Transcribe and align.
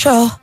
control? 0.00 0.39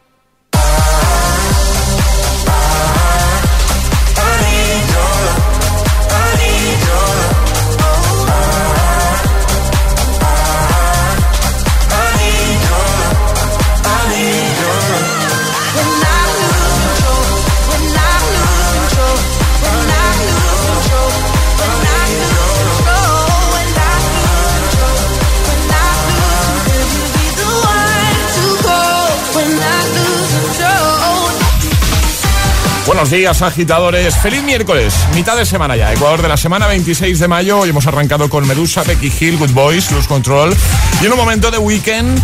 Buenos 32.98 33.12
días, 33.12 33.44
agitadores. 33.44 34.18
Feliz 34.18 34.42
miércoles, 34.42 34.92
mitad 35.14 35.38
de 35.38 35.46
semana 35.46 35.76
ya. 35.76 35.94
Ecuador 35.94 36.24
de 36.24 36.30
la 36.30 36.36
semana 36.36 36.66
26 36.66 37.20
de 37.20 37.28
mayo. 37.28 37.60
Hoy 37.60 37.70
hemos 37.70 37.86
arrancado 37.86 38.28
con 38.28 38.48
Medusa, 38.48 38.82
Becky 38.82 39.14
Hill, 39.20 39.38
Good 39.38 39.52
Boys, 39.52 39.92
Lose 39.92 40.08
Control. 40.08 40.52
Y 41.00 41.06
en 41.06 41.12
un 41.12 41.18
momento 41.20 41.52
de 41.52 41.60
weekend, 41.60 42.20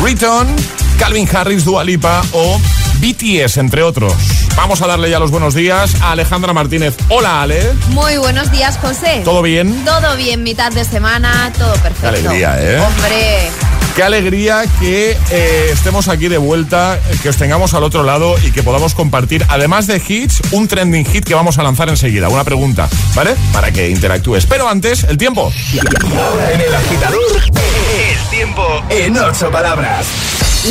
Return, 0.00 0.54
Calvin 1.00 1.28
Harris, 1.34 1.64
Dua 1.64 1.82
Lipa 1.82 2.22
o 2.30 2.60
BTS, 3.00 3.56
entre 3.56 3.82
otros. 3.82 4.14
Vamos 4.54 4.82
a 4.82 4.86
darle 4.86 5.10
ya 5.10 5.18
los 5.18 5.32
buenos 5.32 5.52
días 5.52 6.00
a 6.00 6.12
Alejandra 6.12 6.52
Martínez. 6.52 6.94
Hola, 7.08 7.42
Ale. 7.42 7.72
Muy 7.88 8.16
buenos 8.16 8.52
días, 8.52 8.78
José. 8.80 9.22
¿Todo 9.24 9.42
bien? 9.42 9.84
Todo 9.84 10.16
bien, 10.16 10.44
mitad 10.44 10.70
de 10.70 10.84
semana, 10.84 11.52
todo 11.58 11.72
perfecto. 11.72 12.02
Qué 12.02 12.06
alegría, 12.06 12.56
¿eh? 12.60 12.78
Hombre, 12.78 13.50
Qué 13.94 14.02
alegría 14.02 14.64
que 14.80 15.16
eh, 15.30 15.70
estemos 15.72 16.08
aquí 16.08 16.26
de 16.26 16.36
vuelta, 16.36 16.98
que 17.22 17.28
os 17.28 17.36
tengamos 17.36 17.74
al 17.74 17.84
otro 17.84 18.02
lado 18.02 18.34
y 18.42 18.50
que 18.50 18.64
podamos 18.64 18.92
compartir, 18.92 19.46
además 19.48 19.86
de 19.86 20.02
hits, 20.06 20.42
un 20.50 20.66
trending 20.66 21.06
hit 21.06 21.24
que 21.24 21.34
vamos 21.34 21.58
a 21.58 21.62
lanzar 21.62 21.88
enseguida. 21.88 22.28
Una 22.28 22.42
pregunta, 22.42 22.88
¿vale? 23.14 23.36
Para 23.52 23.70
que 23.70 23.88
interactúes. 23.88 24.46
Pero 24.46 24.68
antes, 24.68 25.04
el 25.04 25.16
tiempo. 25.16 25.52
En 25.72 26.60
el 26.60 26.74
agitador, 26.74 27.20
el 27.44 28.30
tiempo 28.30 28.82
en 28.90 29.16
ocho 29.16 29.48
palabras. 29.52 30.06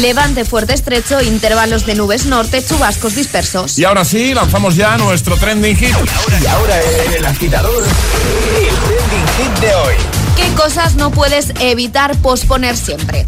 levante 0.01 0.43
fuerte 0.43 0.73
estrecho, 0.73 1.21
intervalos 1.21 1.85
de 1.85 1.95
nubes 1.95 2.25
norte, 2.25 2.61
chubascos 2.65 3.15
dispersos. 3.15 3.79
Y 3.79 3.85
ahora 3.85 4.03
sí, 4.03 4.33
lanzamos 4.33 4.75
ya 4.75 4.97
nuestro 4.97 5.37
trending 5.37 5.77
hit. 5.77 5.95
Y 6.41 6.45
ahora 6.45 6.75
en 7.05 7.13
el 7.13 7.25
agitador, 7.25 7.83
el 7.83 8.75
trending 8.75 9.27
hit 9.37 9.59
de 9.61 9.75
hoy. 9.75 10.22
¿Qué 10.35 10.47
cosas 10.55 10.95
no 10.95 11.11
puedes 11.11 11.53
evitar 11.59 12.15
posponer 12.17 12.75
siempre? 12.75 13.25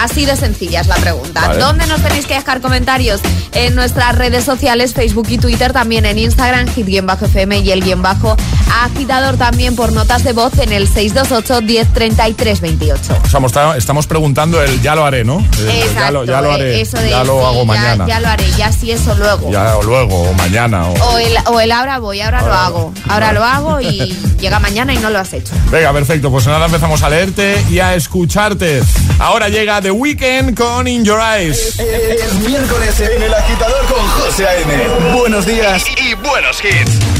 Así 0.00 0.24
de 0.24 0.36
sencilla 0.36 0.80
es 0.80 0.86
la 0.86 0.96
pregunta. 0.96 1.46
Vale. 1.48 1.58
¿Dónde 1.60 1.86
nos 1.86 2.02
tenéis 2.02 2.26
que 2.26 2.34
dejar 2.34 2.60
comentarios? 2.60 3.20
En 3.52 3.74
nuestras 3.74 4.16
redes 4.16 4.44
sociales, 4.44 4.94
Facebook 4.94 5.26
y 5.28 5.38
Twitter, 5.38 5.72
también 5.72 6.06
en 6.06 6.18
Instagram, 6.18 6.66
hit-fm 6.68 7.58
y 7.58 7.70
el 7.70 7.82
guion 7.82 8.00
bajo 8.02 8.36
agitador 8.84 9.36
también 9.36 9.74
por 9.76 9.92
notas 9.92 10.22
de 10.24 10.32
voz 10.32 10.56
en 10.58 10.72
el 10.72 10.86
628 10.88 11.60
1033 11.62 12.60
28. 12.60 13.18
O 13.24 13.28
sea, 13.28 13.40
está- 13.44 13.76
estamos 13.76 14.06
preguntando 14.06 14.62
el 14.62 14.80
ya 14.80 14.94
lo 14.94 15.04
haré, 15.04 15.24
¿no? 15.24 15.44
El 15.58 15.68
Exacto, 15.68 16.00
ya 16.00 16.10
lo, 16.10 16.24
ya 16.24 16.40
lo 16.40 16.50
eh, 16.50 16.54
haré. 16.54 16.80
eso 16.80 16.96
de 16.98 17.10
ya 17.10 17.24
lo 17.24 17.38
sí, 17.40 17.44
hago 17.46 17.58
ya- 17.60 17.64
mañana. 17.64 18.06
Ya, 18.06 18.20
lo 18.20 18.28
haré, 18.28 18.50
ya 18.56 18.72
sí 18.72 18.90
eso 18.92 19.14
luego. 19.16 19.50
Ya, 19.50 19.76
o 19.76 19.82
luego, 19.82 20.22
o 20.30 20.32
mañana. 20.34 20.86
O... 20.88 20.94
O 21.10 21.18
el, 21.18 21.34
o 21.46 21.60
el 21.60 21.72
ahora 21.72 21.98
voy, 21.98 22.20
ahora, 22.20 22.40
lo 22.40 22.46
Ahora- 22.46 22.66
hago. 22.66 22.94
Ahora 23.08 23.32
lo 23.32 23.44
hago 23.44 23.80
y 23.80 24.16
llega 24.40 24.60
mañana 24.60 24.94
y 24.94 24.98
no 24.98 25.10
lo 25.10 25.18
has 25.18 25.32
hecho. 25.32 25.52
Venga, 25.70 25.92
perfecto. 25.92 26.30
Pues 26.30 26.46
nada, 26.46 26.66
empezamos 26.66 27.02
a 27.02 27.10
leerte 27.10 27.62
y 27.70 27.80
a 27.80 27.94
escucharte. 27.94 28.82
Ahora 29.18 29.48
llega 29.48 29.80
The 29.90 29.96
Weeknd 29.96 30.54
con 30.56 30.86
In 30.86 31.04
Your 31.04 31.18
Eyes. 31.18 31.80
Es 31.80 32.34
miércoles 32.46 33.00
en 33.00 33.24
el 33.24 33.34
agitador 33.34 33.84
con 33.86 34.06
José 34.06 34.46
A.M. 34.46 35.16
Buenos 35.18 35.44
días 35.46 35.84
y, 35.98 36.10
y 36.10 36.14
buenos 36.14 36.62
hits. 36.64 37.19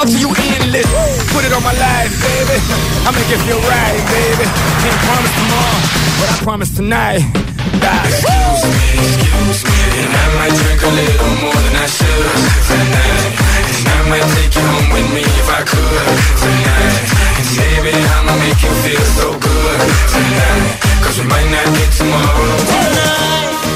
make 0.00 0.08
love 0.08 0.08
to 0.08 0.20
you 0.20 0.30
endless. 0.56 0.86
Put 1.32 1.44
it 1.44 1.52
on 1.52 1.62
my 1.62 1.72
life, 1.76 2.12
baby. 2.24 2.56
I 3.04 3.10
make 3.12 3.28
it 3.28 3.40
feel 3.44 3.60
right, 3.68 4.00
baby. 4.08 4.46
Can't 4.80 5.00
promise 5.04 5.34
tomorrow, 5.36 5.80
but 6.20 6.28
I 6.30 6.36
promise 6.42 6.70
tonight. 6.74 7.20
Die. 7.80 8.08
Excuse 8.08 8.64
me, 8.64 8.88
excuse 8.96 9.60
me, 9.64 9.76
and 10.00 10.12
I 10.12 10.26
might 10.40 10.54
drink 10.56 10.80
a 10.80 10.92
little 10.92 11.34
more 11.44 11.60
than 11.60 11.76
I 11.76 11.86
should 11.86 12.32
tonight. 12.68 13.36
And 13.68 13.88
I 13.88 14.00
might 14.08 14.26
take 14.36 14.52
you 14.56 14.64
home 14.64 14.88
with 14.92 15.08
me 15.12 15.22
if 15.24 15.48
I 15.48 15.60
could 15.68 16.16
tonight. 16.40 17.04
And 17.36 17.48
baby, 17.56 17.92
I'ma 17.92 18.34
make 18.40 18.60
you 18.64 18.72
feel 18.84 19.04
so 19.20 19.36
good 19.36 19.80
tonight. 20.08 20.80
Cause 21.04 21.20
we 21.20 21.24
might 21.28 21.48
not 21.52 21.68
get 21.76 21.90
tomorrow. 21.92 22.56
Tonight, 22.72 23.69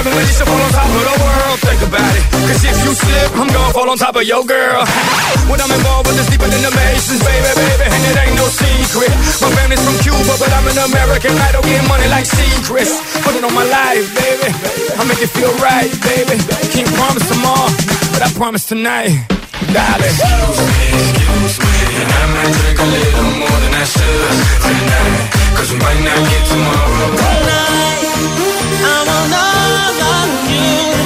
if 0.00 0.06
you 0.06 0.12
don't 0.12 0.16
grab 0.16 0.16
it, 0.16 0.28
you 0.28 0.32
should 0.32 0.48
fall 0.48 0.60
on 0.60 0.72
top 0.72 0.88
of 0.88 1.04
the 1.04 1.16
world. 1.20 1.56
Think 1.60 1.80
about 1.84 2.12
it. 2.16 2.24
Cause 2.48 2.62
if 2.64 2.76
you 2.84 2.92
slip, 2.96 3.30
I'm 3.36 3.48
gonna 3.52 3.72
fall 3.76 3.88
on 3.90 3.98
top 3.98 4.16
of 4.16 4.24
your 4.24 4.44
girl. 4.44 4.80
when 5.50 5.60
I'm 5.60 5.72
involved 5.72 6.08
with 6.08 6.16
this 6.16 6.28
deeper 6.32 6.48
than 6.48 6.62
the 6.64 6.72
Masons, 6.72 7.20
baby, 7.20 7.50
baby. 7.52 7.84
And 7.84 8.02
it 8.08 8.16
ain't 8.16 8.36
no 8.36 8.46
secret. 8.48 9.12
My 9.44 9.50
family's 9.60 9.82
from 9.84 9.96
Cuba, 10.00 10.32
but 10.40 10.50
I'm 10.56 10.66
an 10.72 10.78
American. 10.88 11.36
I 11.36 11.52
don't 11.52 11.66
get 11.68 11.84
money 11.88 12.08
like 12.08 12.24
secrets. 12.24 12.96
Put 13.20 13.36
it 13.36 13.44
on 13.44 13.52
my 13.52 13.66
life, 13.66 14.06
baby. 14.16 14.48
I 14.96 15.02
make 15.04 15.20
it 15.20 15.30
feel 15.36 15.52
right, 15.60 15.90
baby. 16.00 16.36
Can't 16.72 16.88
promise 16.96 17.26
tomorrow, 17.28 17.68
but 18.16 18.24
I 18.24 18.28
promise 18.32 18.64
tonight. 18.64 19.12
Darling. 19.70 20.08
Excuse 20.08 20.64
me, 20.64 20.88
excuse 21.44 21.56
me. 21.60 21.72
And 22.00 22.08
I 22.08 22.24
might 22.32 22.52
drink 22.56 22.78
a 22.80 22.88
little 22.88 23.30
more 23.44 23.58
than 23.60 23.72
I 23.76 23.84
should 23.84 24.36
tonight. 24.64 25.40
Cause 25.60 25.68
we 25.68 25.78
might 25.78 26.00
not 26.00 26.20
get 26.24 26.42
tomorrow. 26.48 27.08
Tonight, 27.20 28.00
I 28.80 28.96
want 29.04 29.34
all 29.36 29.49
of 29.88 30.50
you 30.50 30.99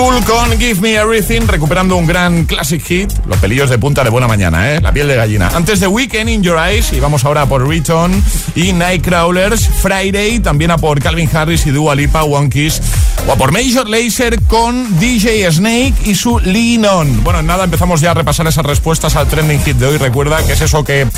Pitbull 0.00 0.24
con 0.24 0.58
Give 0.58 0.80
Me 0.80 0.94
Everything, 0.94 1.42
recuperando 1.46 1.94
un 1.94 2.06
gran 2.06 2.46
classic 2.46 2.82
hit. 2.82 3.12
Los 3.26 3.36
pelillos 3.36 3.68
de 3.68 3.78
punta 3.78 4.02
de 4.02 4.08
buena 4.08 4.26
mañana, 4.26 4.72
¿eh? 4.72 4.80
La 4.80 4.92
piel 4.92 5.06
de 5.06 5.14
gallina. 5.14 5.48
Antes 5.48 5.78
de 5.78 5.88
Weekend 5.88 6.30
in 6.30 6.42
Your 6.42 6.56
Eyes, 6.58 6.94
y 6.94 7.00
vamos 7.00 7.26
ahora 7.26 7.44
por 7.44 7.68
Return 7.68 8.10
y 8.54 8.72
Nightcrawlers. 8.72 9.68
Friday, 9.68 10.40
también 10.40 10.70
a 10.70 10.78
por 10.78 11.00
Calvin 11.00 11.28
Harris 11.30 11.66
y 11.66 11.70
Dua 11.70 11.94
Lipa, 11.94 12.22
One 12.24 12.48
Kiss. 12.48 12.80
O 13.28 13.32
a 13.32 13.36
por 13.36 13.52
Major 13.52 13.86
Lazer 13.90 14.40
con 14.44 14.98
DJ 14.98 15.52
Snake 15.52 15.94
y 16.06 16.14
su 16.14 16.38
Lean 16.38 16.86
On. 16.86 17.22
Bueno, 17.22 17.42
nada, 17.42 17.64
empezamos 17.64 18.00
ya 18.00 18.12
a 18.12 18.14
repasar 18.14 18.46
esas 18.46 18.64
respuestas 18.64 19.16
al 19.16 19.28
trending 19.28 19.62
hit 19.62 19.76
de 19.76 19.86
hoy. 19.86 19.98
Recuerda 19.98 20.42
que 20.46 20.54
es 20.54 20.62
eso 20.62 20.82
que 20.82 21.02
eh, 21.02 21.08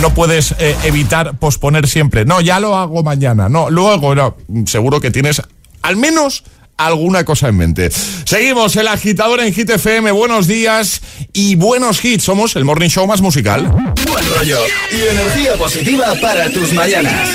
no 0.00 0.14
puedes 0.14 0.54
eh, 0.60 0.76
evitar 0.84 1.36
posponer 1.38 1.88
siempre. 1.88 2.24
No, 2.24 2.40
ya 2.40 2.60
lo 2.60 2.76
hago 2.76 3.02
mañana. 3.02 3.48
No, 3.48 3.70
luego. 3.70 4.36
Seguro 4.66 5.00
que 5.00 5.10
tienes 5.10 5.42
al 5.82 5.96
menos 5.96 6.44
alguna 6.76 7.24
cosa 7.24 7.48
en 7.48 7.56
mente. 7.56 7.90
Seguimos, 8.24 8.76
el 8.76 8.88
agitador 8.88 9.40
en 9.40 9.52
Hit 9.52 9.70
FM. 9.70 10.10
Buenos 10.12 10.46
días 10.46 11.00
y 11.32 11.54
buenos 11.56 12.04
hits. 12.04 12.24
Somos 12.24 12.56
el 12.56 12.64
morning 12.64 12.88
show 12.88 13.06
más 13.06 13.20
musical. 13.20 13.62
Buen 14.06 14.34
rollo 14.34 14.58
y 14.90 15.02
energía 15.10 15.54
positiva 15.54 16.14
para 16.20 16.50
tus 16.50 16.72
mañanas. 16.72 17.30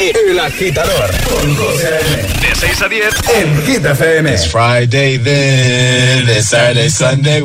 El 0.00 0.38
agitador 0.38 1.10
con 1.28 1.56
José 1.56 1.88
A.M. 1.88 2.22
De 2.40 2.54
6 2.54 2.82
a 2.82 2.88
10. 2.88 3.14
en 3.34 3.66
Hit 3.66 3.84
FM. 3.84 4.38
Friday 4.38 5.18
then, 5.18 6.28
it's 6.28 6.48
Saturday, 6.48 6.88
Sunday. 6.88 7.42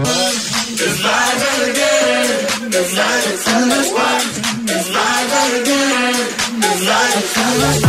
I 7.81 7.88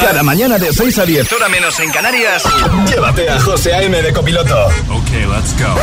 Cada 0.00 0.22
mañana 0.22 0.56
de 0.58 0.72
6 0.72 0.98
a 0.98 1.04
10, 1.04 1.32
hora 1.32 1.48
menos 1.48 1.80
en 1.80 1.90
Canarias, 1.90 2.44
llévate 2.88 3.28
a 3.28 3.40
José 3.40 3.74
A.M. 3.74 4.00
de 4.00 4.12
copiloto. 4.12 4.66
Ok, 4.66 5.10
let's 5.28 5.54
go. 5.58 5.74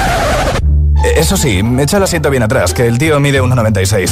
Eso 1.15 1.35
sí, 1.35 1.61
echa 1.79 1.97
el 1.97 2.03
asiento 2.03 2.29
bien 2.29 2.43
atrás, 2.43 2.73
que 2.73 2.87
el 2.87 2.97
tío 2.97 3.19
mide 3.19 3.41
1,96. 3.41 4.11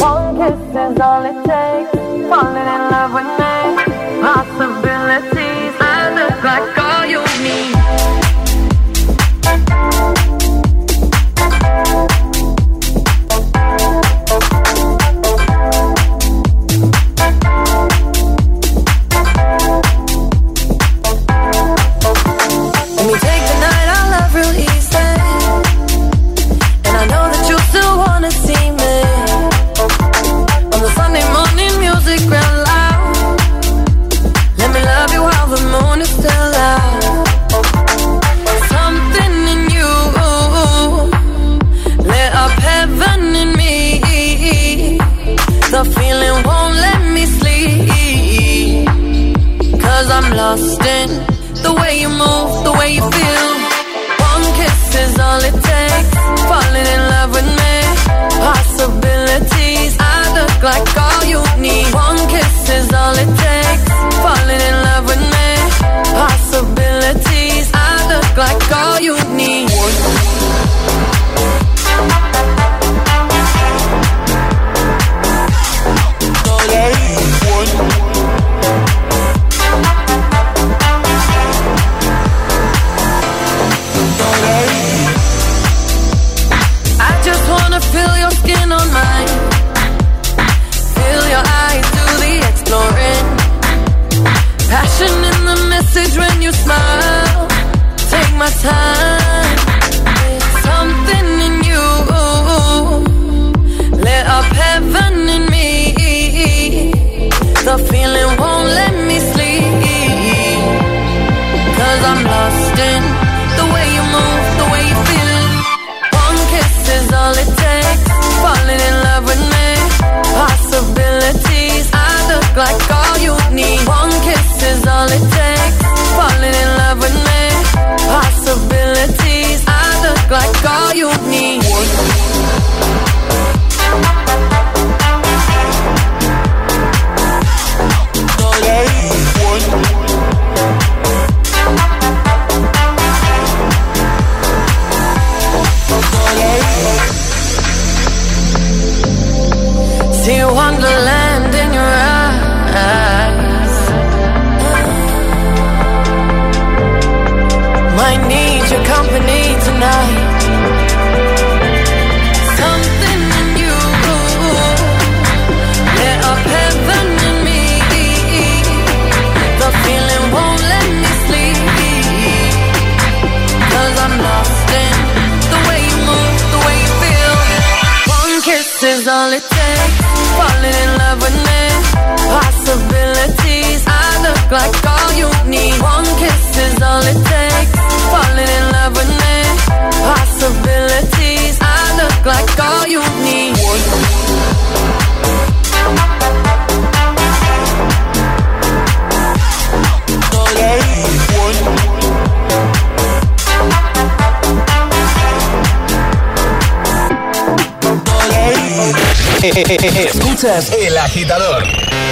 Escuchas 209.79 210.73
El 210.73 210.97
Agitador 210.97 211.63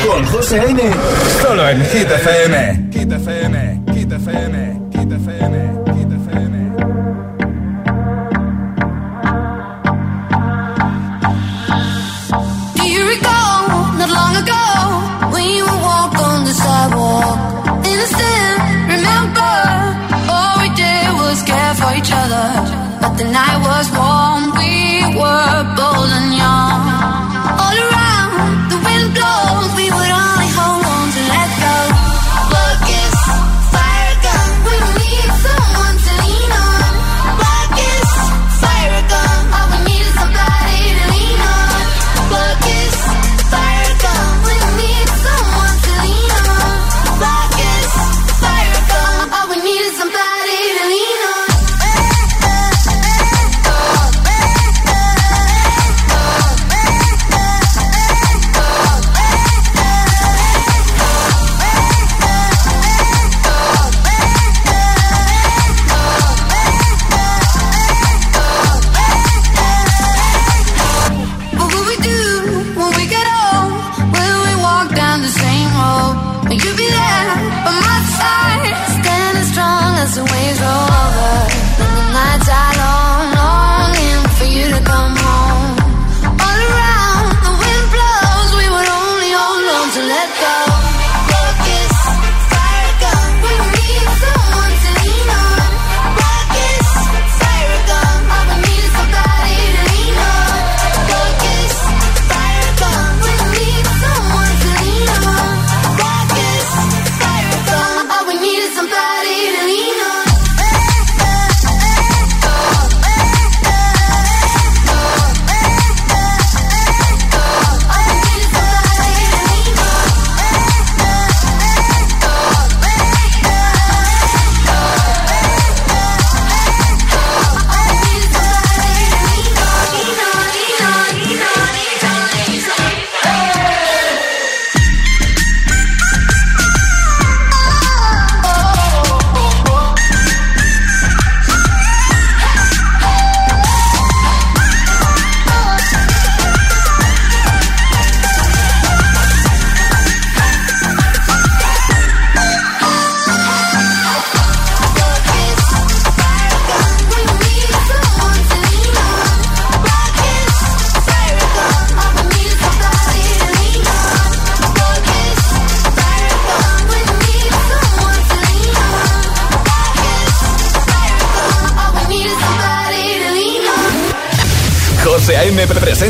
con 0.07 0.25
José 0.27 0.63
N. 0.69 0.81
Solo 1.41 1.67
en 1.67 1.85
Hit 1.87 2.09
FM. 2.09 2.88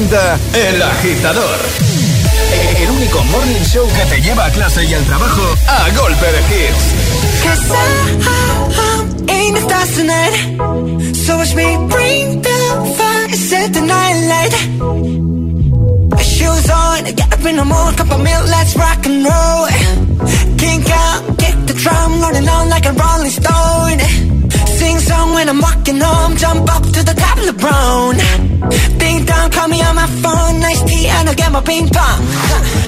El 0.09 0.81
Agitador. 0.81 1.59
El 2.79 2.89
único 2.89 3.23
morning 3.25 3.61
show 3.63 3.87
que 3.87 4.05
te 4.05 4.19
lleva 4.19 4.45
a 4.45 4.49
clase 4.49 4.83
y 4.83 4.91
al 4.95 5.03
trabajo 5.03 5.55
a 5.67 5.87
golpe 5.91 6.25
de 6.25 6.39
hits. 6.49 6.95
Shoes 16.23 16.69
on, 16.71 17.03
let's 18.49 18.75
out, 20.89 21.37
the 21.67 21.73
drum, 21.77 22.19
on 22.49 22.69
like 22.69 22.87
a 22.87 22.93
rolling 22.93 23.29
stone. 23.29 24.38
Sing 24.79 24.97
song 24.99 25.33
when 25.33 25.49
I'm 25.49 25.59
walking 25.59 25.99
home, 25.99 26.37
jump 26.37 26.73
up 26.73 26.83
to 26.83 27.03
the 27.03 27.13
top 27.13 27.37
of 27.37 27.45
the 27.47 27.57
brown. 27.63 28.15
Ding 28.97 29.25
dong, 29.25 29.51
call 29.51 29.67
me 29.67 29.81
on 29.81 29.93
my 29.93 30.07
phone, 30.23 30.61
nice 30.61 30.81
tea, 30.83 31.05
and 31.05 31.27
I'll 31.27 31.35
get 31.35 31.51
my 31.51 31.59
ping 31.59 31.89
pong. 31.89 32.19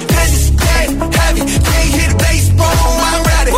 Cause 0.08 0.32
it's 0.32 0.50
dead 0.56 0.88
heavy, 1.20 1.44
can't 1.44 2.08
the 2.08 2.16
bass, 2.16 2.48
boom, 2.48 2.96
I'm 3.10 3.22
ready. 3.32 3.52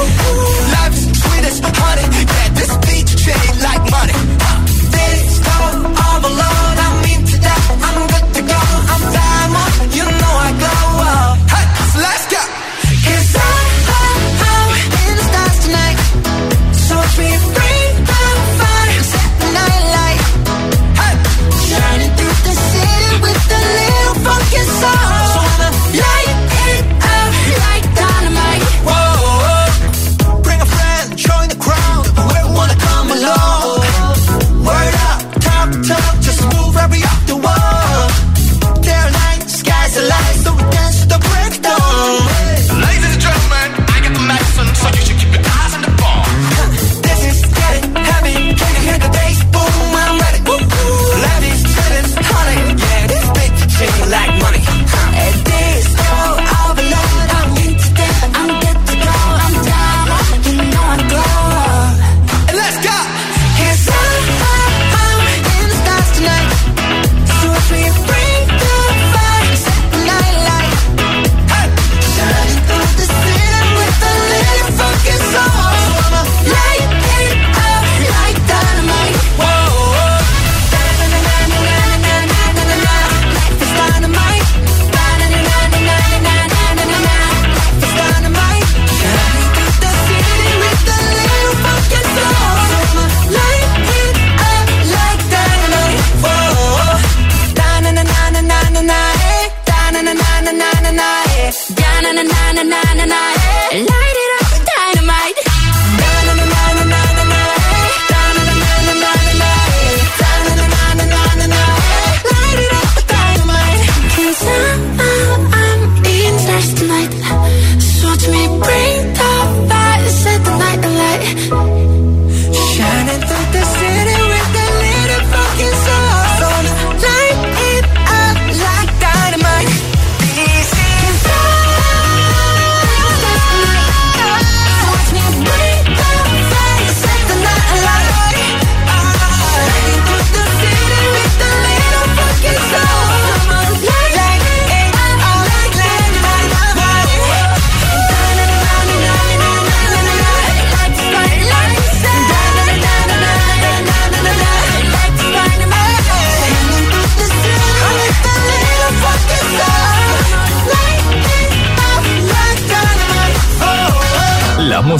Life 0.74 0.94
is 0.98 1.06
sweet 1.22 1.44
as 1.46 1.60
honey, 1.62 2.06
yeah, 2.26 2.48
this 2.58 2.72
beat 2.82 3.06
chain 3.22 3.52
like 3.62 3.84
money. 3.94 4.53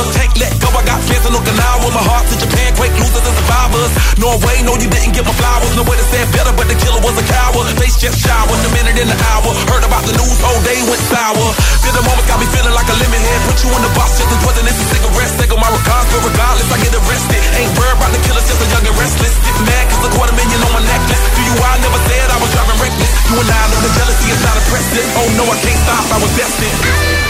Diver. 0.00 0.12
Tank 0.16 0.32
let 0.40 0.52
go, 0.60 0.68
I 0.72 0.82
got 0.84 1.00
fans 1.04 1.24
in 1.26 1.32
Okinawa. 1.36 1.86
My 1.92 2.04
heart 2.04 2.24
to 2.32 2.36
Japan, 2.40 2.70
quake 2.76 2.94
losers 2.96 3.24
and 3.24 3.36
survivors. 3.36 3.92
Norway, 4.16 4.56
no, 4.64 4.76
you 4.80 4.88
didn't 4.88 5.12
get 5.12 5.24
my 5.24 5.34
flowers. 5.36 5.72
No 5.76 5.84
way 5.84 5.96
to 5.96 6.06
say 6.08 6.24
better, 6.32 6.52
but 6.56 6.66
the 6.68 6.76
killer 6.76 7.00
was 7.04 7.16
a 7.20 7.24
coward. 7.26 7.66
Face 7.76 7.96
just 8.00 8.20
shower, 8.20 8.48
a 8.48 8.70
minute 8.72 8.96
in 8.96 9.08
the 9.08 9.18
hour. 9.32 9.50
Heard 9.68 9.84
about 9.84 10.04
the 10.04 10.14
news, 10.16 10.38
whole 10.40 10.62
day 10.64 10.80
went 10.88 11.02
sour. 11.08 11.46
Feel 11.84 11.94
the 11.94 12.04
moment 12.04 12.26
got 12.28 12.38
me 12.40 12.46
feeling 12.48 12.74
like 12.74 12.88
a 12.88 12.96
lemon 12.96 13.20
head. 13.20 13.40
Put 13.48 13.58
you 13.64 13.70
in 13.72 13.82
the 13.84 13.92
box, 13.96 14.16
just 14.16 14.30
as 14.32 14.40
wasn't 14.44 14.68
a 14.68 14.72
cigarette. 14.72 15.32
Take 15.40 15.52
on 15.52 15.60
my 15.60 15.70
regards, 15.70 16.08
but 16.12 16.22
regardless, 16.24 16.68
I 16.72 16.76
get 16.80 16.92
arrested. 16.96 17.40
Ain't 17.60 17.72
worried 17.76 17.96
about 17.96 18.10
the 18.12 18.20
killers, 18.24 18.46
just 18.48 18.60
a 18.60 18.66
young 18.72 18.84
and 18.84 18.96
restless. 18.96 19.34
Get 19.44 19.56
mad, 19.68 19.84
cause 19.92 20.02
a 20.08 20.10
quarter 20.16 20.34
million 20.36 20.60
on 20.64 20.72
my 20.72 20.82
necklace. 20.84 21.22
Do 21.36 21.40
you, 21.44 21.54
I 21.60 21.76
never 21.80 22.00
said 22.08 22.26
I 22.30 22.38
was 22.40 22.50
driving 22.52 22.78
reckless. 22.80 23.10
You 23.28 23.36
and 23.36 23.50
I 23.50 23.62
know 23.68 23.80
the 23.84 23.92
jealousy 23.94 24.28
is 24.32 24.40
not 24.44 24.56
impressive. 24.56 25.06
Oh 25.20 25.28
no, 25.36 25.44
I 25.48 25.56
can't 25.60 25.80
stop, 25.84 26.04
I 26.08 26.16
was 26.20 26.32
destined. 26.36 27.29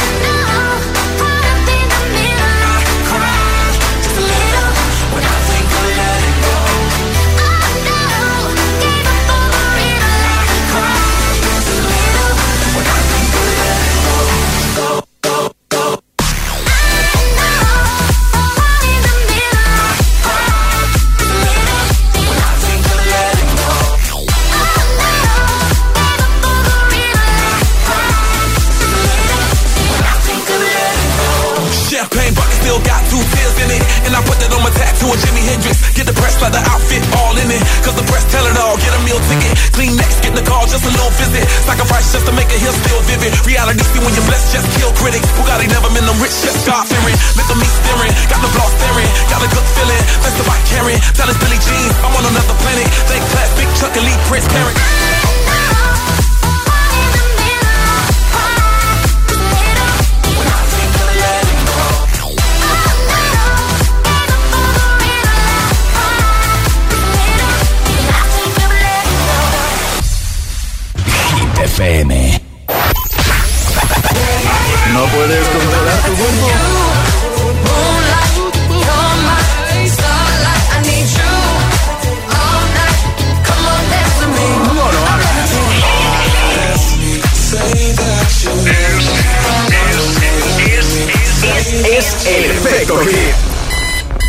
Clean 39.77 39.93
next, 39.97 40.23
get 40.25 40.35
the 40.35 40.45
call, 40.45 40.65
just 40.67 40.85
a 40.85 40.93
little 40.93 41.13
visit. 41.21 41.45
Sacrifice 41.65 42.13
just 42.13 42.27
to 42.27 42.33
make 42.33 42.49
it 42.49 42.61
here 42.61 42.73
still 42.73 43.01
vivid. 43.07 43.33
Reality 43.45 43.83
see 43.85 44.01
when 44.01 44.13
you're 44.15 44.29
blessed, 44.29 44.55
just 44.55 44.69
kill 44.77 44.93
critics. 44.97 45.29
Bugatti 45.37 45.69
never 45.69 45.91
been 45.93 46.07
them 46.07 46.19
rich, 46.21 46.35
just 46.43 46.65
God 46.67 46.87
fearing. 46.87 47.17
At 47.41 47.59
me 47.59 47.67
staring, 47.67 48.15
got 48.31 48.41
the 48.41 48.51
block 48.55 48.71
staring. 48.79 49.11
Got 49.27 49.43
a 49.43 49.51
good 49.51 49.67
feeling, 49.75 50.05
that's 50.23 50.39
about 50.39 50.61
caring. 50.71 50.99
Tell 51.19 51.29
us 51.29 51.39
Billy 51.43 51.59
Jean, 51.59 51.91
I'm 52.07 52.15
on 52.15 52.25
another 52.31 52.57
planet. 52.63 52.87
Thank 53.11 53.23
class, 53.35 53.51
big 53.59 53.69
Chuck, 53.75 53.95
elite, 53.99 54.23
Prince, 54.31 54.47
parent. 54.49 56.30
FM. 71.81 72.43
¿No 74.93 75.07
puedes 75.07 75.49
controlar 75.49 75.99
tu 76.03 76.13
cuerpo? 76.13 76.49
No 84.67 84.93
lo 84.93 85.07
hagas. 85.07 85.51
Es 91.87 92.27
el 92.27 92.51
efecto 92.51 92.99
hit. 92.99 93.70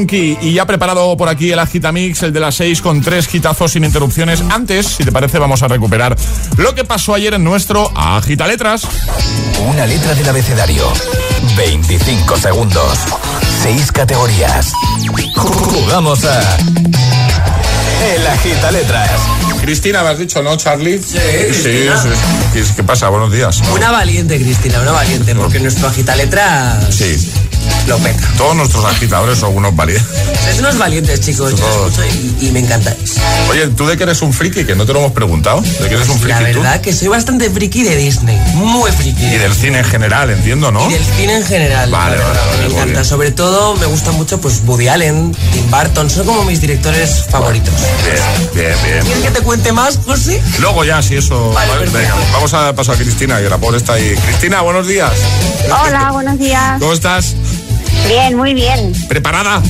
Monkey. 0.00 0.38
Y 0.40 0.54
ya 0.54 0.66
preparado 0.66 1.14
por 1.16 1.28
aquí 1.28 1.52
el 1.52 1.58
Agitamix, 1.58 2.22
el 2.22 2.32
de 2.32 2.40
las 2.40 2.54
6 2.54 2.80
con 2.80 3.00
tres 3.02 3.28
gitazos 3.28 3.72
sin 3.72 3.84
interrupciones. 3.84 4.42
Antes, 4.50 4.86
si 4.86 5.04
te 5.04 5.12
parece, 5.12 5.38
vamos 5.38 5.62
a 5.62 5.68
recuperar 5.68 6.16
lo 6.56 6.74
que 6.74 6.84
pasó 6.84 7.14
ayer 7.14 7.34
en 7.34 7.44
nuestro 7.44 7.90
Agita 7.94 8.46
Letras. 8.46 8.82
Una 9.68 9.86
letra 9.86 10.14
del 10.14 10.28
abecedario. 10.28 10.90
25 11.56 12.36
segundos. 12.38 12.98
6 13.62 13.92
categorías. 13.92 14.72
Jugamos 15.36 16.24
a. 16.24 16.56
El 18.14 18.26
Agita 18.26 18.70
Letras. 18.70 19.10
Cristina, 19.60 20.02
me 20.02 20.08
has 20.08 20.18
dicho, 20.18 20.42
¿no, 20.42 20.56
Charlie? 20.56 20.98
Sí, 21.02 21.18
Cristina. 21.18 22.02
sí. 22.54 22.60
¿Qué, 22.74 22.82
pasa? 22.82 23.10
Buenos 23.10 23.30
días. 23.30 23.60
Una 23.74 23.90
valiente, 23.90 24.40
Cristina, 24.40 24.80
una 24.80 24.92
valiente, 24.92 25.34
porque 25.34 25.60
nuestro 25.60 25.88
agitaletra 25.88 26.80
Sí. 26.90 27.30
Lo 27.86 27.98
peta. 27.98 28.28
Todos 28.36 28.56
nuestros 28.56 28.84
agitadores 28.84 29.38
son 29.38 29.56
unos 29.56 29.74
valientes. 29.74 30.06
Sois 30.44 30.58
unos 30.60 30.78
valientes, 30.78 31.20
chicos. 31.20 31.50
Yo 31.52 31.56
Todos. 31.56 31.92
y, 32.40 32.46
y 32.46 32.50
me 32.52 32.60
encantáis. 32.60 33.14
Oye, 33.50 33.68
¿tú 33.68 33.86
de 33.86 33.96
qué 33.96 34.04
eres 34.04 34.22
un 34.22 34.32
friki? 34.32 34.64
Que 34.64 34.74
no 34.74 34.86
te 34.86 34.92
lo 34.92 35.00
hemos 35.00 35.12
preguntado. 35.12 35.60
¿De 35.60 35.88
qué 35.88 35.94
eres 35.94 36.08
un 36.08 36.18
friki 36.18 36.40
La 36.42 36.52
tú? 36.52 36.58
verdad 36.60 36.80
que 36.80 36.92
soy 36.92 37.08
bastante 37.08 37.50
friki 37.50 37.82
de 37.82 37.96
Disney. 37.96 38.36
Muy 38.54 38.90
friki. 38.92 39.24
Y 39.24 39.38
del 39.38 39.54
cine 39.54 39.78
en 39.80 39.84
general, 39.84 40.30
entiendo, 40.30 40.70
¿no? 40.70 40.88
Y 40.88 40.94
del 40.94 41.04
cine 41.04 41.36
en 41.36 41.44
general. 41.44 41.90
Vale, 41.90 42.16
vale, 42.16 42.38
vale, 42.38 42.58
Me 42.58 42.64
encanta. 42.74 42.84
bien. 42.92 43.04
Sobre 43.04 43.30
todo 43.32 43.74
me 43.76 43.86
gusta 43.86 44.12
mucho 44.12 44.40
pues 44.40 44.62
Woody 44.66 44.88
Allen, 44.88 45.34
Tim 45.52 45.70
Burton. 45.70 46.08
Son 46.10 46.26
como 46.26 46.44
mis 46.44 46.60
directores 46.60 47.24
favoritos. 47.30 47.74
Bien, 48.04 48.16
bien, 48.54 48.74
bien. 48.84 49.04
¿Quieres 49.04 49.22
que 49.24 49.30
te 49.30 49.40
cuente 49.40 49.72
más, 49.72 49.98
José? 50.04 50.40
Luego 50.60 50.84
ya, 50.84 51.02
si 51.02 51.16
eso... 51.16 51.50
Vale, 51.52 51.70
Vale, 51.70 51.80
perfecto. 51.90 51.98
venga, 52.16 52.32
vamos 52.32 52.54
a 52.54 52.72
pasar 52.74 52.94
a 52.94 52.98
Cristina, 52.98 53.40
que 53.40 53.48
la 53.48 53.58
pobre 53.58 53.76
está 53.78 53.94
ahí. 53.94 54.14
Cristina, 54.26 54.60
buenos 54.62 54.86
días. 54.86 55.10
Hola, 55.86 56.10
buenos 56.12 56.38
días. 56.38 56.78
¿Cómo 56.80 56.92
estás? 56.92 57.34
Bien, 58.08 58.36
muy 58.36 58.54
bien. 58.54 58.92
¿Preparada? 59.08 59.62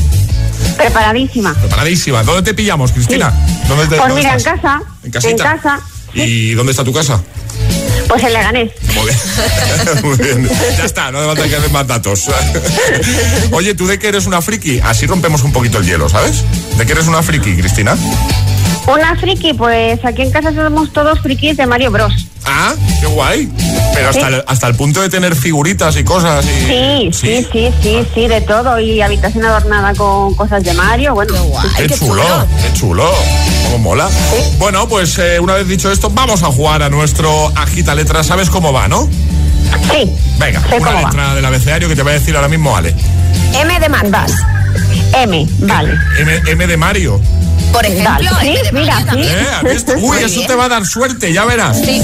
Preparadísima. 0.76 1.54
Preparadísima. 1.54 2.22
¿Dónde 2.22 2.42
te 2.42 2.54
pillamos, 2.54 2.92
Cristina? 2.92 3.32
¿Dónde 3.68 3.84
te, 3.84 3.96
Pues 3.96 4.00
dónde 4.00 4.14
mira, 4.14 4.34
en 4.34 4.42
casa. 4.42 4.80
¿En 5.02 5.10
casita? 5.10 5.44
casa. 5.44 5.80
¿Y 6.14 6.52
dónde 6.52 6.72
está 6.72 6.84
tu 6.84 6.92
casa? 6.92 7.20
Pues 8.08 8.22
en 8.24 8.32
Leganés. 8.32 8.72
Muy 8.94 9.04
bien. 9.04 9.18
Muy 10.02 10.16
bien. 10.16 10.50
Ya 10.76 10.84
está, 10.84 11.10
no 11.12 11.18
hace 11.18 11.26
falta 11.28 11.44
que 11.44 11.60
den 11.60 11.72
más 11.72 11.86
datos. 11.86 12.24
Oye, 13.52 13.74
¿tú 13.74 13.86
de 13.86 13.98
qué 13.98 14.08
eres 14.08 14.26
una 14.26 14.42
friki? 14.42 14.80
Así 14.80 15.06
rompemos 15.06 15.42
un 15.44 15.52
poquito 15.52 15.78
el 15.78 15.86
hielo, 15.86 16.08
¿sabes? 16.08 16.42
¿De 16.76 16.86
qué 16.86 16.92
eres 16.92 17.06
una 17.06 17.22
friki, 17.22 17.56
Cristina? 17.56 17.96
Una 18.86 19.14
friki, 19.16 19.52
pues 19.54 20.04
aquí 20.04 20.22
en 20.22 20.30
casa 20.32 20.52
somos 20.52 20.92
todos 20.92 21.20
frikis 21.20 21.56
de 21.56 21.66
Mario 21.66 21.90
Bros. 21.92 22.12
Ah, 22.44 22.74
qué 23.00 23.06
guay. 23.06 23.48
Pero 24.00 24.10
hasta, 24.10 24.28
Sí. 24.28 24.34
el, 24.34 24.44
hasta 24.46 24.66
el 24.66 24.74
punto 24.74 25.00
de 25.02 25.08
tener 25.08 25.34
figuritas 25.36 25.96
y 25.96 26.04
cosas. 26.04 26.44
Y... 26.44 26.48
Sí, 26.48 27.10
sí, 27.12 27.46
sí, 27.52 27.70
sí, 27.82 28.06
sí, 28.14 28.28
de 28.28 28.40
todo. 28.40 28.78
Y 28.80 29.00
habitación 29.02 29.44
adornada 29.44 29.94
con 29.94 30.34
cosas 30.34 30.62
de 30.64 30.72
Mario. 30.74 31.14
Bueno, 31.14 31.34
Qué, 31.76 31.88
chulo, 31.88 32.22
qué 32.62 32.72
chulo. 32.78 33.10
Cómo 33.64 33.78
mola. 33.78 34.08
Bueno, 34.58 34.88
pues 34.88 35.18
eh, 35.18 35.38
una 35.40 35.54
vez 35.54 35.68
dicho 35.68 35.90
esto, 35.92 36.10
vamos 36.10 36.42
a 36.42 36.46
jugar 36.46 36.82
a 36.82 36.88
nuestro 36.90 37.52
agita 37.56 37.94
letra. 37.94 38.22
¿Sabes 38.24 38.50
cómo 38.50 38.72
va, 38.72 38.88
no? 38.88 39.08
Sí. 39.92 40.10
Venga, 40.38 40.60
Sé 40.68 40.76
una 40.78 40.86
cómo 40.86 41.02
va. 41.02 41.08
letra 41.10 41.34
del 41.34 41.44
abecedario 41.44 41.88
que 41.88 41.94
te 41.96 42.02
va 42.02 42.10
a 42.10 42.14
decir 42.14 42.34
ahora 42.34 42.48
mismo 42.48 42.76
Ale. 42.76 42.94
M 43.54 43.80
de 43.80 43.88
Marcas. 43.88 44.32
M, 45.12 45.46
vale. 45.60 45.94
M, 46.18 46.42
M 46.46 46.66
de 46.66 46.76
Mario. 46.76 47.20
Por 47.72 47.86
ejemplo, 47.86 48.30
sí, 48.40 48.54
mira, 48.72 48.94
Mario 48.94 49.06
también. 49.06 49.38
¿Eh? 49.38 49.78
Uy, 49.96 50.00
Muy 50.00 50.18
eso 50.18 50.34
bien. 50.36 50.46
te 50.48 50.54
va 50.54 50.64
a 50.64 50.68
dar 50.68 50.84
suerte, 50.86 51.32
ya 51.32 51.44
verás. 51.44 51.78
Sí. 51.78 52.02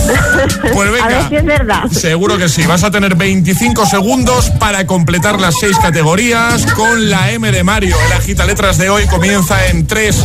Pues 0.73 0.89
A 0.89 0.93
ver 0.93 1.03
venga. 1.03 1.29
si 1.29 1.37
es 1.37 1.45
verdad. 1.45 1.83
Seguro 1.91 2.39
que 2.39 2.49
sí. 2.49 2.65
Vas 2.67 2.85
a 2.85 2.91
tener 2.91 3.15
25 3.17 3.85
segundos 3.87 4.51
para 4.59 4.87
completar 4.87 5.41
las 5.41 5.55
seis 5.59 5.77
categorías 5.79 6.65
con 6.73 7.11
la 7.11 7.31
M 7.33 7.51
de 7.51 7.63
Mario. 7.65 7.97
El 8.07 8.13
agita 8.13 8.45
letras 8.47 8.79
de 8.79 8.91
hoy 8.91 9.07
comienza 9.07 9.67
en 9.67 9.87
3, 9.87 10.17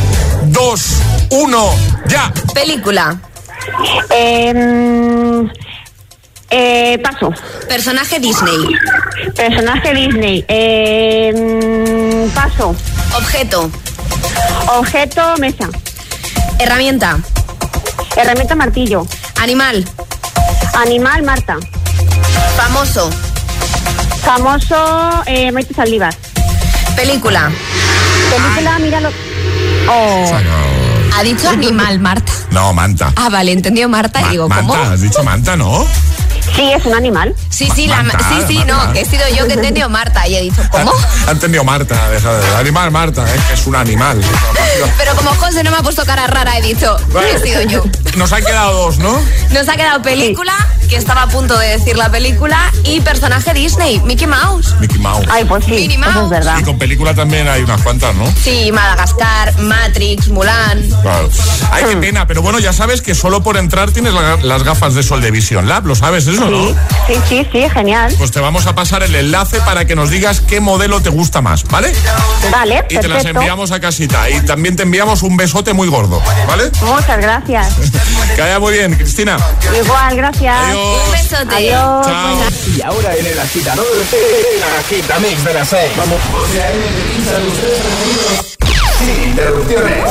2, 0.46 0.86
1, 1.32 1.70
ya. 2.08 2.32
Película. 2.54 3.20
Eh, 4.10 5.44
eh, 6.50 7.00
paso. 7.02 7.34
Personaje 7.68 8.20
Disney. 8.20 8.68
Personaje 9.36 9.94
Disney. 9.94 10.46
Eh, 10.48 12.28
paso. 12.34 12.76
Objeto. 13.16 13.70
Objeto, 14.78 15.36
mesa. 15.40 15.70
Herramienta. 16.60 17.18
Herramienta, 18.16 18.56
martillo. 18.56 19.06
Animal. 19.42 19.86
Animal, 20.76 21.24
Marta. 21.24 21.58
Famoso. 22.56 23.10
Famoso, 24.24 25.24
eh, 25.26 25.52
Maite 25.52 25.74
Saldívar. 25.74 26.16
Película. 26.96 27.52
Película, 28.30 28.80
míralo. 28.80 29.10
Oh, 29.90 30.32
Ha 31.18 31.24
dicho 31.24 31.50
animal, 31.50 32.00
Marta. 32.00 32.32
No, 32.52 32.74
manta. 32.74 33.12
Ah, 33.16 33.30
vale, 33.30 33.52
entendió 33.52 33.90
Marta 33.90 34.22
y 34.22 34.30
digo, 34.32 34.48
¿cómo? 34.48 34.74
Manta, 34.76 34.94
has 34.94 35.02
dicho 35.02 35.24
manta, 35.24 35.56
¿no? 35.56 35.86
Sí, 36.56 36.72
es 36.72 36.86
un 36.86 36.94
animal. 36.94 37.36
Sí, 37.50 37.70
sí, 37.74 37.88
la, 37.88 38.04
Marta, 38.04 38.26
sí, 38.30 38.44
sí, 38.48 38.58
Marta. 38.60 38.86
no, 38.86 38.94
que 38.94 39.02
he 39.02 39.06
sido 39.06 39.28
yo 39.30 39.46
que 39.48 39.54
he 39.54 39.56
entendido 39.56 39.90
Marta 39.90 40.28
y 40.28 40.36
he 40.36 40.42
dicho, 40.42 40.62
¿cómo? 40.70 40.92
Ha 41.28 41.32
entendido 41.32 41.64
Marta, 41.64 42.10
deja 42.10 42.34
de... 42.34 42.56
Animal, 42.56 42.92
Marta, 42.92 43.26
es 43.34 43.42
que 43.44 43.54
es 43.54 43.68
un 43.68 43.76
animal. 43.76 44.22
Pero 44.98 45.16
como 45.16 45.32
José 45.32 45.64
no 45.64 45.72
me 45.72 45.78
ha 45.78 45.82
puesto 45.82 46.06
cara 46.06 46.28
rara, 46.28 46.58
he 46.58 46.62
dicho, 46.62 46.96
he 47.34 47.40
sido 47.40 47.62
yo. 47.64 47.84
Nos 48.16 48.32
han 48.32 48.44
quedado 48.44 48.74
dos, 48.86 48.98
¿no? 48.98 49.20
Nos 49.52 49.68
ha 49.70 49.76
quedado 49.76 50.02
película, 50.02 50.54
que 50.92 50.98
estaba 50.98 51.22
a 51.22 51.28
punto 51.28 51.58
de 51.58 51.70
decir 51.70 51.96
la 51.96 52.12
película, 52.12 52.70
y 52.84 53.00
personaje 53.00 53.54
Disney, 53.54 54.02
Mickey 54.02 54.28
Mouse. 54.28 54.76
Mickey 54.82 55.00
Mouse. 55.00 55.26
Ay, 55.32 55.46
pues 55.46 55.64
sí, 55.64 55.72
Minnie 55.72 55.98
eso 56.10 56.24
es 56.26 56.30
verdad. 56.30 56.58
Y 56.60 56.64
con 56.64 56.78
película 56.78 57.14
también 57.14 57.48
hay 57.48 57.62
unas 57.64 57.82
cuantas, 57.82 58.14
¿no? 58.14 58.26
Sí, 58.44 58.70
Madagascar, 58.74 59.58
Matrix, 59.60 60.28
Mulan. 60.28 60.84
Claro. 61.02 61.30
Ay, 61.72 61.86
qué 61.88 61.96
pena, 61.96 62.28
pero 62.28 62.42
bueno, 62.42 62.60
ya 62.60 62.74
sabes 62.74 63.02
que 63.02 63.16
solo 63.16 63.42
por 63.42 63.56
entrar 63.56 63.92
tienes 63.92 64.14
la- 64.14 64.36
las 64.44 64.64
gafas 64.64 64.94
de 64.94 65.02
sol 65.02 65.22
de 65.22 65.32
Vision 65.32 65.70
Lab, 65.70 65.86
¿lo 65.86 65.96
sabes 65.96 66.28
eso, 66.28 66.50
no? 66.50 66.68
Sí, 66.68 66.76
sí, 67.08 67.14
sí, 67.30 67.48
sí, 67.54 67.70
genial. 67.74 68.14
Pues 68.18 68.32
te 68.32 68.42
vamos 68.42 68.66
a 68.68 68.76
pasar 68.76 69.02
el 69.02 69.16
enlace 69.16 69.62
para 69.62 69.86
que 69.86 69.96
nos 69.96 70.10
digas 70.10 70.42
qué 70.42 70.60
modelo 70.60 71.00
te 71.00 71.10
gusta 71.10 71.40
más, 71.42 71.64
¿vale? 71.64 71.94
Vale, 72.52 72.84
Y 72.90 72.98
te 72.98 73.08
las 73.08 73.24
enviamos 73.24 73.72
a 73.72 73.80
casita. 73.80 74.30
Y 74.30 74.42
también 74.42 74.76
te 74.76 74.84
enviamos 74.84 75.24
un 75.24 75.38
besote 75.38 75.72
muy 75.72 75.88
gordo, 75.88 76.22
¿vale? 76.48 76.70
Muchas 76.84 77.18
gracias. 77.22 77.76
Que 78.36 78.42
vaya 78.42 78.60
muy 78.60 78.72
bien, 78.74 78.94
Cristina. 78.96 79.36
Igual, 79.78 80.16
gracias. 80.16 80.56
Adiós. 80.58 80.81
Un 80.82 81.12
besote. 81.12 81.56
Adiós. 81.56 82.06
Chao. 82.06 82.52
Y 82.76 82.82
ahora 82.82 83.16
en 83.16 83.26
el 83.26 83.40
agitador, 83.40 83.86
el 83.86 84.64
agitamix 84.80 85.44
de 85.44 85.54
las 85.54 85.70
6. 85.70 85.92
Vamos. 85.98 86.20
Sin 89.00 89.24
interrupciones. 89.30 90.04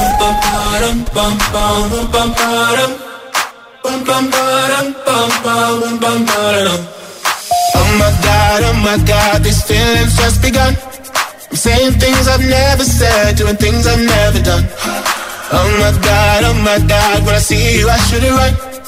Oh 7.75 7.93
my 7.99 8.11
god, 8.23 8.63
oh 8.65 8.73
my 8.85 8.99
god, 9.05 9.43
these 9.43 9.63
feelings 9.63 10.17
just 10.17 10.43
begun. 10.43 10.77
I'm 11.51 11.57
saying 11.57 11.93
things 11.99 12.29
I've 12.29 12.45
never 12.47 12.85
said, 12.85 13.37
doing 13.37 13.57
things 13.57 13.87
I've 13.87 13.99
never 13.99 14.41
done. 14.41 14.69
Oh 15.53 15.69
my 15.81 15.93
god, 16.01 16.45
oh 16.45 16.55
my 16.63 16.79
god, 16.87 17.27
when 17.27 17.35
I 17.35 17.39
see 17.39 17.79
you, 17.79 17.89
I 17.89 17.97
should 17.99 18.23
it 18.23 18.31
right. 18.31 18.70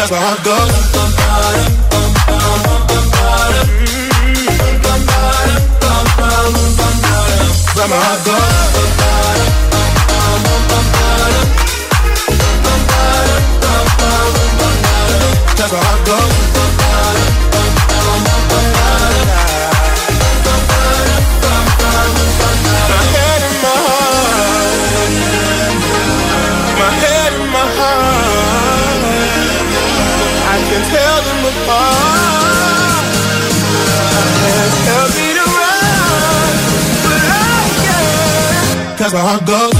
But 0.00 0.10
my 0.12 0.16
heart 0.16 0.44
goes. 0.44 1.00
that's 39.12 39.50
how 39.50 39.70
it. 39.72 39.79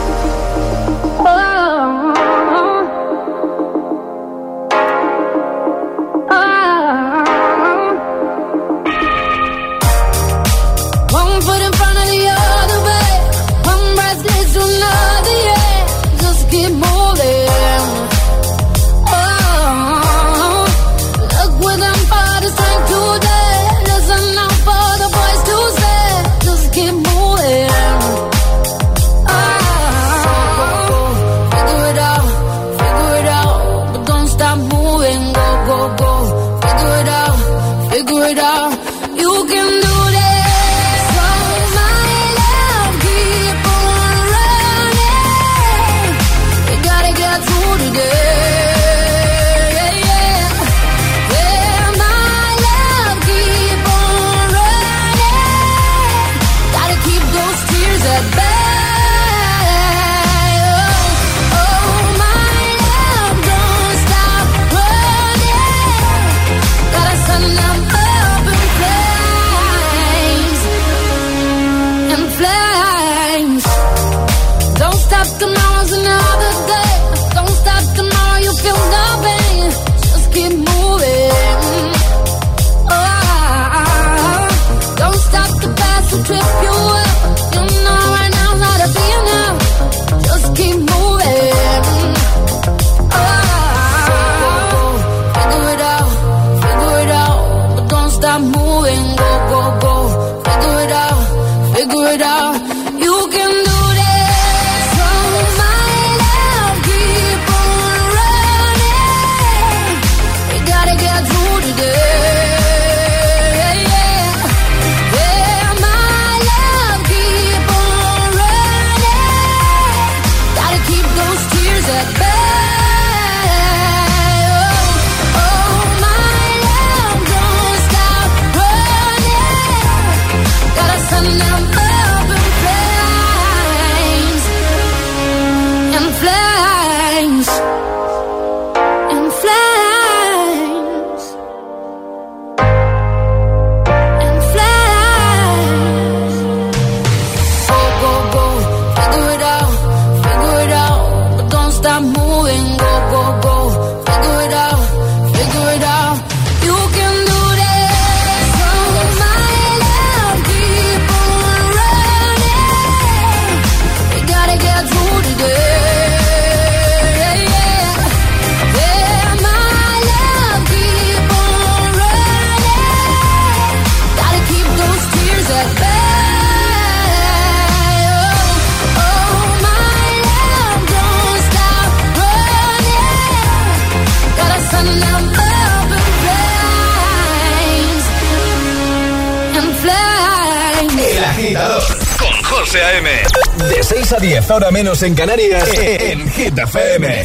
menos 194.71 195.03
en 195.03 195.15
Canarias, 195.15 195.69
en 195.77 196.29
Hit 196.31 196.57
FM. 196.57 197.20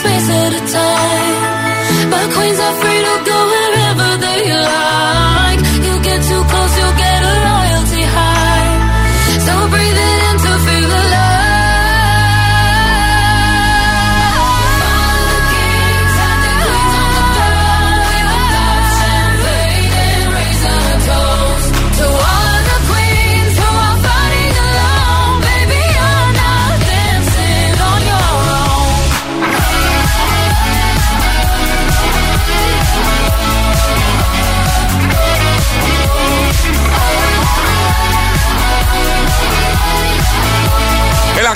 Space 0.00 0.28
at 0.30 0.52
a 0.60 0.62
time. 0.78 2.10
But 2.10 2.26
queens 2.34 2.60
are 2.66 2.76
free 2.80 3.00
to 3.08 3.14
go 3.30 3.38
wherever 3.52 4.10
they 4.24 4.40
like. 4.52 5.27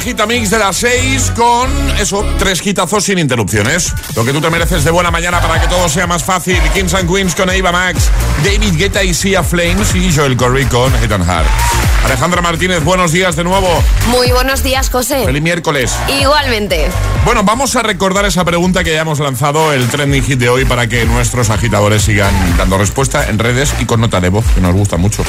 Agitamix 0.03 0.51
de 0.51 0.59
las 0.59 0.79
6 0.79 1.33
con 1.37 1.71
eso, 1.97 2.27
tres 2.37 2.61
hitazos 2.67 3.05
sin 3.05 3.21
interrupciones. 3.21 3.95
Lo 4.17 4.25
que 4.25 4.33
tú 4.33 4.41
te 4.41 4.51
mereces 4.51 4.83
de 4.83 4.91
buena 4.91 5.13
mañana 5.13 5.41
para 5.41 5.61
que 5.61 5.69
todo 5.69 5.89
sea 5.89 6.09
más 6.09 6.25
fácil. 6.25 6.59
Kings 6.75 6.93
and 6.95 7.09
Queens 7.09 7.37
con 7.37 7.49
Eva 7.51 7.71
Max, 7.71 8.11
David 8.43 8.75
Guetta 8.77 9.05
y 9.05 9.15
Sia 9.15 9.45
Flames 9.45 9.95
y 9.95 10.13
Joel 10.13 10.37
Corey 10.37 10.65
con 10.65 10.93
Hit 11.01 11.13
and 11.13 11.25
Heart. 11.25 11.47
Alejandra 12.05 12.43
Martínez, 12.43 12.83
buenos 12.83 13.13
días 13.13 13.37
de 13.37 13.45
nuevo. 13.45 13.69
Muy 14.09 14.33
buenos 14.33 14.65
días, 14.65 14.91
José. 14.91 15.25
Feliz 15.25 15.41
miércoles. 15.41 15.95
Igualmente. 16.21 16.89
Bueno, 17.25 17.45
vamos 17.45 17.77
a 17.77 17.83
recordar 17.85 18.25
esa 18.25 18.45
pregunta 18.45 18.83
que 18.83 18.95
ya 18.95 19.03
hemos 19.03 19.21
lanzado, 19.21 19.73
el 19.73 19.87
trending 19.87 20.25
hit 20.25 20.41
de 20.41 20.49
hoy, 20.49 20.65
para 20.65 20.89
que 20.89 21.05
nuestros 21.05 21.49
agitadores 21.49 22.03
sigan 22.03 22.35
dando 22.59 22.77
respuesta 22.77 23.29
en 23.29 23.39
redes 23.39 23.73
y 23.79 23.85
con 23.85 24.01
nota 24.01 24.21
de 24.21 24.31
voz, 24.31 24.45
que 24.53 24.61
nos 24.61 24.75
gusta 24.75 24.97
mucho. 24.97 25.23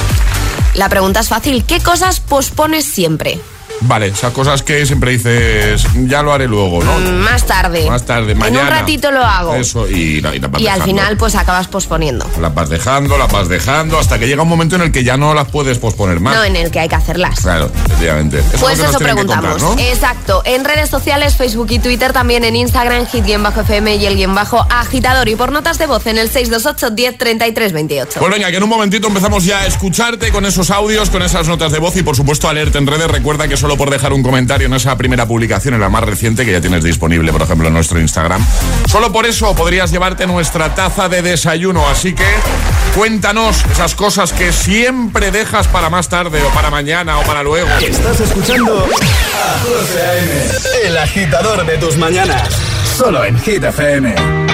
La 0.74 0.88
pregunta 0.88 1.20
es 1.20 1.28
fácil. 1.28 1.64
¿Qué 1.64 1.78
cosas 1.78 2.18
pospones 2.18 2.84
siempre? 2.84 3.38
Vale, 3.86 4.08
esas 4.08 4.32
cosas 4.32 4.62
que 4.62 4.84
siempre 4.86 5.12
dices, 5.12 5.86
ya 6.06 6.22
lo 6.22 6.32
haré 6.32 6.46
luego, 6.48 6.82
¿no? 6.82 6.98
Mm, 6.98 7.18
Más 7.20 7.44
tarde. 7.46 7.88
Más 7.88 8.04
tarde, 8.04 8.34
mañana. 8.34 8.60
En 8.60 8.66
un 8.66 8.70
ratito 8.80 9.10
lo 9.10 9.24
hago. 9.24 9.54
Eso, 9.54 9.88
y, 9.88 10.20
la- 10.20 10.34
y 10.34 10.38
la 10.40 10.48
vas 10.48 10.60
y 10.60 10.68
al 10.68 10.82
final, 10.82 11.16
pues 11.16 11.34
acabas 11.34 11.68
posponiendo. 11.68 12.26
Las 12.40 12.54
vas 12.54 12.68
dejando, 12.68 13.18
las 13.18 13.30
vas 13.30 13.48
dejando, 13.48 13.98
hasta 13.98 14.18
que 14.18 14.26
llega 14.26 14.42
un 14.42 14.48
momento 14.48 14.76
en 14.76 14.82
el 14.82 14.92
que 14.92 15.04
ya 15.04 15.16
no 15.16 15.34
las 15.34 15.48
puedes 15.48 15.78
posponer 15.78 16.20
más. 16.20 16.34
No 16.36 16.44
en 16.44 16.56
el 16.56 16.70
que 16.70 16.80
hay 16.80 16.88
que 16.88 16.94
hacerlas. 16.96 17.40
Claro, 17.40 17.70
efectivamente. 17.86 18.38
Eso 18.38 18.58
Pues 18.60 18.78
eso 18.78 18.98
preguntamos. 18.98 19.62
contar, 19.62 19.76
¿no? 19.76 19.82
Exacto. 19.82 20.42
En 20.44 20.64
redes 20.64 20.88
sociales, 20.90 21.36
Facebook 21.36 21.68
y 21.70 21.78
Twitter, 21.78 22.12
también 22.12 22.44
en 22.44 22.56
Instagram, 22.56 23.06
hit-fm 23.06 23.96
y 23.96 24.06
el 24.06 24.16
guion 24.16 24.34
bajo 24.34 24.66
agitador. 24.70 25.28
Y 25.28 25.36
por 25.36 25.52
notas 25.52 25.78
de 25.78 25.86
voz 25.86 26.06
en 26.06 26.18
el 26.18 26.28
628 26.30 26.90
10 26.90 27.18
33 27.18 27.72
28. 27.72 28.20
Pues 28.20 28.32
venga, 28.32 28.50
que 28.50 28.56
en 28.56 28.62
un 28.62 28.68
momentito 28.68 29.08
empezamos 29.08 29.44
ya 29.44 29.60
a 29.60 29.66
escucharte 29.66 30.30
con 30.30 30.46
esos 30.46 30.70
audios, 30.70 31.10
con 31.10 31.22
esas 31.22 31.48
notas 31.48 31.72
de 31.72 31.78
voz 31.78 31.96
y 31.96 32.02
por 32.02 32.16
supuesto 32.16 32.48
alerta 32.48 32.78
en 32.78 32.86
redes. 32.86 33.10
Recuerda 33.10 33.48
que 33.48 33.56
solo 33.56 33.73
por 33.76 33.90
dejar 33.90 34.12
un 34.12 34.22
comentario 34.22 34.66
en 34.66 34.74
esa 34.74 34.96
primera 34.96 35.26
publicación, 35.26 35.74
en 35.74 35.80
la 35.80 35.88
más 35.88 36.04
reciente 36.04 36.44
que 36.44 36.52
ya 36.52 36.60
tienes 36.60 36.84
disponible, 36.84 37.32
por 37.32 37.42
ejemplo, 37.42 37.68
en 37.68 37.74
nuestro 37.74 38.00
Instagram. 38.00 38.44
Solo 38.86 39.12
por 39.12 39.26
eso 39.26 39.54
podrías 39.54 39.90
llevarte 39.90 40.26
nuestra 40.26 40.74
taza 40.74 41.08
de 41.08 41.22
desayuno. 41.22 41.88
Así 41.88 42.14
que 42.14 42.26
cuéntanos 42.94 43.64
esas 43.70 43.94
cosas 43.94 44.32
que 44.32 44.52
siempre 44.52 45.30
dejas 45.30 45.68
para 45.68 45.90
más 45.90 46.08
tarde 46.08 46.42
o 46.42 46.48
para 46.50 46.70
mañana 46.70 47.18
o 47.18 47.22
para 47.22 47.42
luego. 47.42 47.68
Estás 47.80 48.20
escuchando 48.20 48.86
a 48.86 49.58
José 49.60 50.02
A.M., 50.02 50.88
el 50.88 50.98
agitador 50.98 51.66
de 51.66 51.78
tus 51.78 51.96
mañanas. 51.96 52.48
Solo 52.96 53.24
en 53.24 53.38
Hit 53.40 53.64
FM. 53.64 54.53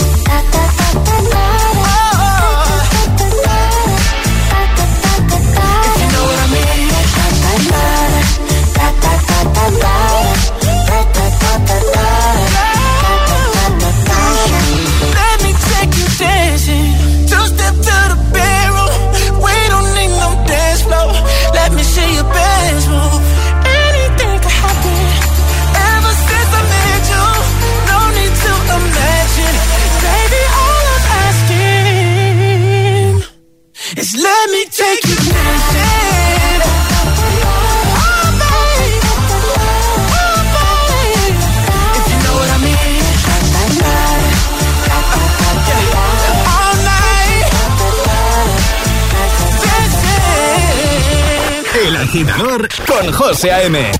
El 51.83 51.95
agitador 51.97 52.69
con 52.85 53.11
José 53.11 53.51
A.M. 53.51 53.91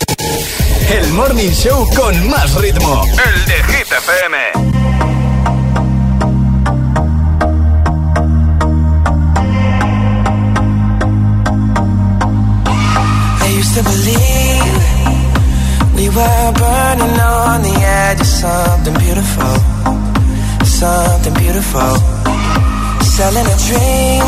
El 0.91 1.13
morning 1.13 1.49
show 1.49 1.89
con 1.95 2.29
más 2.29 2.53
ritmo. 2.55 3.03
El 3.03 3.45
de 3.45 3.63
Hit 3.73 3.91
FM. 3.91 4.37
I 13.41 13.47
used 13.57 13.73
to 13.75 13.83
believe 13.83 14.61
we 15.95 16.09
were 16.09 16.51
burning 16.53 17.19
on 17.19 17.63
the 17.63 17.75
edge 17.81 18.21
of 18.21 18.27
something 18.27 18.93
beautiful, 18.99 19.55
something 20.65 21.33
beautiful. 21.33 21.97
Selling 23.01 23.47
a 23.47 23.57
dream, 23.67 24.23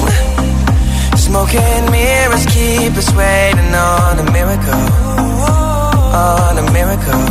smoking 1.23 1.83
mirrors 1.89 2.45
keep 2.47 2.93
us 3.01 3.09
waiting 3.15 3.73
on 3.73 4.19
a 4.19 4.25
miracle, 4.31 4.85
on 6.11 6.57
a 6.57 6.65
miracle. 6.75 7.23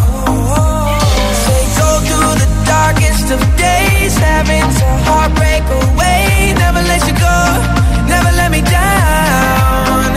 Say 1.44 1.62
go 1.78 1.88
through 2.06 2.34
the 2.42 2.48
darkest 2.64 3.26
of 3.34 3.40
days, 3.56 4.16
having 4.16 4.66
to 4.80 4.86
heartbreak 5.06 5.64
away. 5.80 6.54
Never 6.64 6.82
let 6.90 7.02
you 7.08 7.14
go, 7.28 7.38
never 8.08 8.32
let 8.40 8.50
me 8.50 8.62
down. 8.62 10.08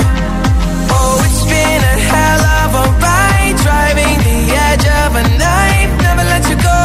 Oh, 0.95 1.27
it's 1.27 1.43
been 1.51 1.81
a 1.93 1.95
hell 2.11 2.43
of 2.61 2.69
a 2.81 2.85
ride, 3.03 3.55
driving 3.65 4.17
the 4.29 4.39
edge 4.67 4.87
of 5.03 5.09
a 5.21 5.23
knife. 5.41 5.91
Never 6.07 6.23
let 6.31 6.43
you 6.49 6.57
go, 6.71 6.79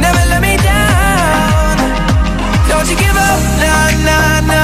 never 0.00 0.22
let 0.32 0.40
me 0.40 0.54
down. 0.72 1.76
Don't 2.70 2.88
you 2.90 2.96
give 3.04 3.16
up, 3.28 3.40
nah, 3.60 3.90
nah, 4.08 4.40
nah. 4.52 4.63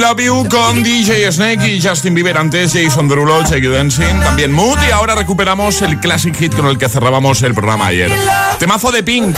Love 0.00 0.22
You 0.22 0.48
con 0.48 0.82
DJ 0.82 1.30
Snake 1.30 1.68
y 1.68 1.82
Justin 1.82 2.14
Bieber 2.14 2.38
antes, 2.38 2.72
Jason 2.72 3.06
Derulo, 3.06 3.42
Take 3.42 3.60
You 3.60 3.72
Dancing, 3.72 4.18
también 4.20 4.50
Mood 4.50 4.78
y 4.88 4.90
ahora 4.92 5.14
recuperamos 5.14 5.82
el 5.82 6.00
classic 6.00 6.34
hit 6.36 6.56
con 6.56 6.66
el 6.66 6.78
que 6.78 6.88
cerrábamos 6.88 7.42
el 7.42 7.54
programa 7.54 7.88
ayer. 7.88 8.10
Temazo 8.58 8.90
de 8.90 9.02
Pink. 9.02 9.36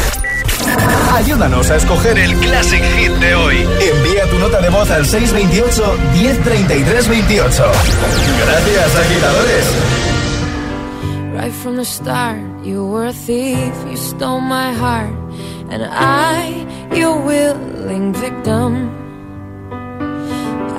Ayúdanos 1.13 1.69
a 1.69 1.77
escoger 1.77 2.17
el 2.17 2.33
classic 2.37 2.83
hit 2.97 3.11
de 3.11 3.35
hoy. 3.35 3.57
Envía 3.57 4.31
tu 4.31 4.39
nota 4.39 4.61
de 4.61 4.71
voz 4.71 4.89
al 4.93 5.05
628 5.05 5.99
1033 6.13 7.09
28. 7.09 7.65
Gracias, 8.47 8.97
agitadores. 8.97 9.67
Right 11.35 11.53
from 11.53 11.77
the 11.77 11.85
start, 11.85 12.39
you 12.65 12.87
were 12.87 13.09
a 13.09 13.13
thief, 13.13 13.75
you 13.91 13.97
stole 13.97 14.41
my 14.41 14.73
heart, 14.73 15.11
and 15.71 15.83
I, 15.83 16.67
your 16.95 17.21
willing 17.21 18.13
victim. 18.13 19.02